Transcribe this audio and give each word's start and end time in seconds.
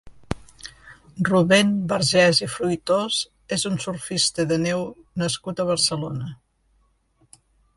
Rubén 1.31 1.67
Vergés 1.91 2.39
i 2.47 2.49
Fruitós 2.55 3.19
és 3.59 3.67
un 3.71 3.77
surfista 3.85 4.47
de 4.53 4.59
neu 4.65 4.83
nascut 5.25 5.63
a 5.63 5.67
Barcelona. 5.71 6.33